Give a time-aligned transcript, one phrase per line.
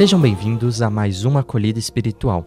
[0.00, 2.46] Sejam bem-vindos a mais uma acolhida espiritual.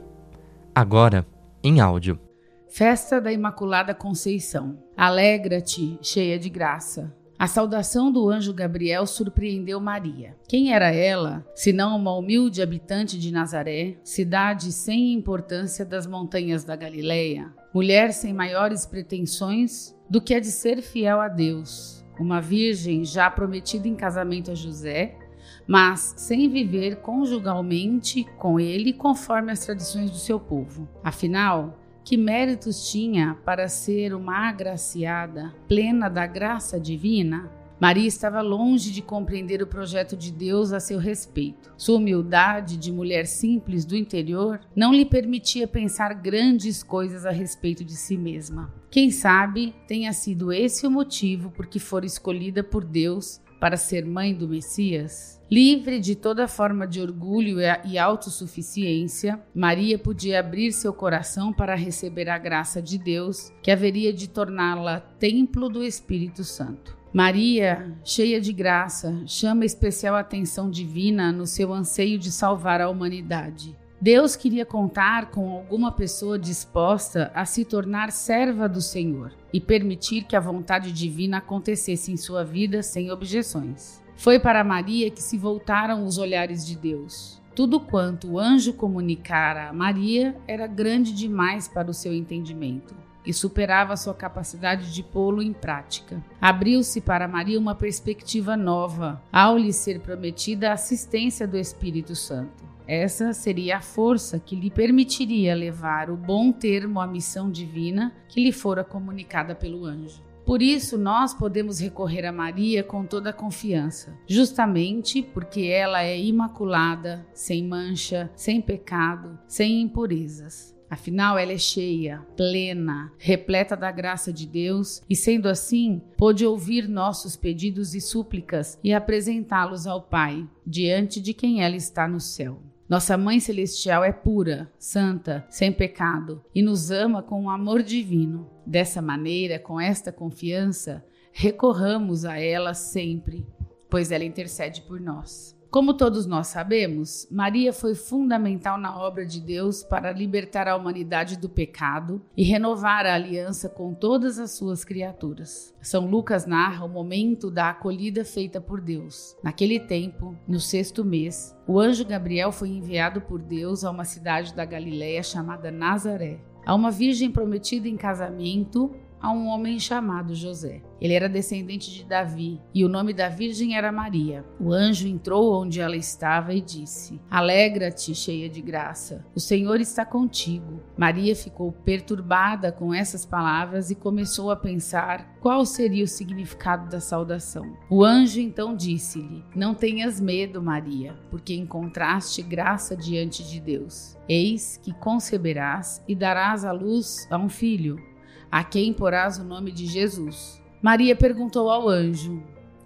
[0.73, 1.23] Agora,
[1.63, 2.19] em áudio.
[2.67, 4.75] Festa da Imaculada Conceição.
[4.97, 7.15] Alegra-te, cheia de graça.
[7.37, 10.35] A saudação do anjo Gabriel surpreendeu Maria.
[10.47, 16.75] Quem era ela, senão uma humilde habitante de Nazaré, cidade sem importância das montanhas da
[16.75, 23.05] Galileia, mulher sem maiores pretensões do que a de ser fiel a Deus, uma virgem
[23.05, 25.19] já prometida em casamento a José,
[25.67, 30.87] mas sem viver conjugalmente com ele conforme as tradições do seu povo.
[31.03, 37.49] Afinal, que méritos tinha para ser uma agraciada, plena da graça divina?
[37.79, 41.73] Maria estava longe de compreender o projeto de Deus a seu respeito.
[41.75, 47.83] Sua humildade de mulher simples do interior não lhe permitia pensar grandes coisas a respeito
[47.83, 48.73] de si mesma.
[48.89, 54.05] Quem sabe tenha sido esse o motivo por que fora escolhida por Deus para ser
[54.05, 55.41] mãe do Messias?
[55.49, 62.27] Livre de toda forma de orgulho e autossuficiência, Maria podia abrir seu coração para receber
[62.27, 66.97] a graça de Deus, que haveria de torná-la templo do Espírito Santo.
[67.13, 73.77] Maria, cheia de graça, chama especial atenção divina no seu anseio de salvar a humanidade.
[74.03, 80.23] Deus queria contar com alguma pessoa disposta a se tornar serva do Senhor e permitir
[80.23, 84.03] que a vontade divina acontecesse em sua vida sem objeções.
[84.17, 87.41] Foi para Maria que se voltaram os olhares de Deus.
[87.55, 92.93] Tudo quanto o anjo comunicara a Maria era grande demais para o seu entendimento
[93.25, 96.21] e superava sua capacidade de pô-lo em prática.
[96.41, 102.72] Abriu-se para Maria uma perspectiva nova ao lhe ser prometida a assistência do Espírito Santo.
[102.87, 108.43] Essa seria a força que lhe permitiria levar o bom termo à missão divina que
[108.43, 110.21] lhe fora comunicada pelo anjo.
[110.45, 116.19] Por isso, nós podemos recorrer a Maria com toda a confiança, justamente porque ela é
[116.19, 120.75] imaculada, sem mancha, sem pecado, sem impurezas.
[120.89, 126.87] Afinal, ela é cheia, plena, repleta da graça de Deus e, sendo assim, pôde ouvir
[126.87, 132.61] nossos pedidos e súplicas e apresentá-los ao Pai, diante de quem ela está no céu.
[132.93, 138.47] Nossa Mãe Celestial é pura, santa, sem pecado e nos ama com um amor divino.
[138.67, 143.47] Dessa maneira, com esta confiança, recorramos a ela sempre,
[143.89, 145.59] pois ela intercede por nós.
[145.73, 151.35] Como todos nós sabemos, Maria foi fundamental na obra de Deus para libertar a humanidade
[151.35, 155.73] do pecado e renovar a aliança com todas as suas criaturas.
[155.81, 159.35] São Lucas narra o momento da acolhida feita por Deus.
[159.43, 164.53] Naquele tempo, no sexto mês, o anjo Gabriel foi enviado por Deus a uma cidade
[164.53, 170.81] da Galiléia chamada Nazaré, a uma virgem prometida em casamento a um homem chamado José.
[170.99, 174.43] Ele era descendente de Davi e o nome da virgem era Maria.
[174.59, 180.05] O anjo entrou onde ela estava e disse: Alegra-te, cheia de graça, o Senhor está
[180.05, 180.83] contigo.
[180.97, 186.99] Maria ficou perturbada com essas palavras e começou a pensar qual seria o significado da
[186.99, 187.77] saudação.
[187.89, 194.17] O anjo então disse-lhe: Não tenhas medo, Maria, porque encontraste graça diante de Deus.
[194.27, 198.12] Eis que conceberás e darás à luz a um filho
[198.53, 200.61] a quem porás o nome de Jesus.
[200.79, 202.43] Maria perguntou ao anjo: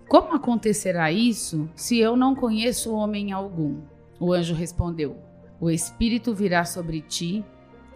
[0.07, 3.81] Como acontecerá isso se eu não conheço homem algum?
[4.17, 5.17] O anjo respondeu:
[5.59, 7.43] O Espírito virá sobre ti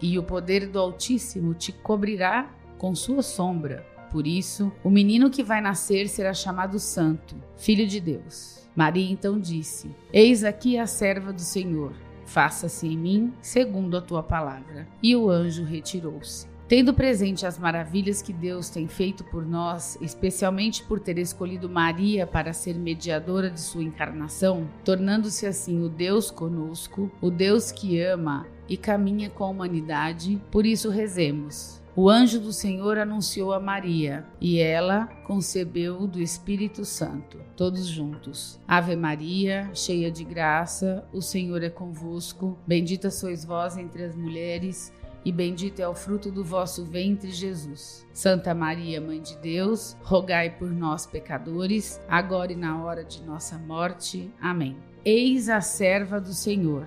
[0.02, 3.86] e o poder do Altíssimo te cobrirá com sua sombra.
[4.10, 8.68] Por isso, o menino que vai nascer será chamado Santo, Filho de Deus.
[8.76, 11.94] Maria então disse: Eis aqui a serva do Senhor.
[12.26, 14.86] Faça-se em mim segundo a tua palavra.
[15.02, 16.52] E o anjo retirou-se.
[16.68, 22.26] Tendo presente as maravilhas que Deus tem feito por nós, especialmente por ter escolhido Maria
[22.26, 28.46] para ser mediadora de sua encarnação, tornando-se assim o Deus conosco, o Deus que ama
[28.68, 31.82] e caminha com a humanidade, por isso rezemos.
[31.94, 37.38] O anjo do Senhor anunciou a Maria e ela concebeu do Espírito Santo.
[37.54, 38.58] Todos juntos.
[38.66, 42.56] Ave Maria, cheia de graça, o Senhor é convosco.
[42.66, 44.90] Bendita sois vós entre as mulheres
[45.24, 48.06] e bendito é o fruto do vosso ventre, Jesus.
[48.12, 53.56] Santa Maria, Mãe de Deus, rogai por nós, pecadores, agora e na hora de nossa
[53.58, 54.30] morte.
[54.40, 54.76] Amém.
[55.04, 56.86] Eis a serva do Senhor.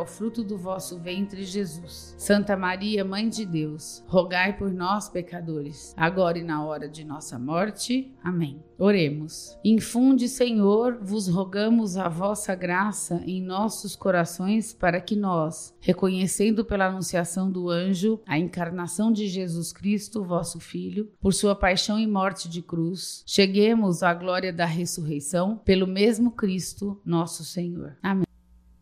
[0.00, 2.14] o fruto do vosso ventre, Jesus.
[2.18, 7.38] Santa Maria, Mãe de Deus, rogai por nós, pecadores, agora e na hora de nossa
[7.38, 8.14] morte.
[8.22, 8.62] Amém.
[8.78, 9.58] Oremos.
[9.64, 16.86] Infunde, Senhor, vos rogamos a vossa graça em nossos corações, para que nós, reconhecendo pela
[16.86, 22.48] anunciação do anjo a encarnação de Jesus Cristo, vosso Filho, por sua paixão e morte
[22.48, 27.96] de cruz, cheguemos à glória da ressurreição pelo mesmo Cristo, nosso Senhor.
[28.02, 28.25] Amém.